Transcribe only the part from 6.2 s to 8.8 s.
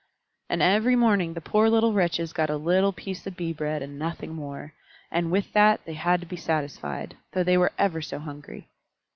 to be satisfied, though they were ever so hungry.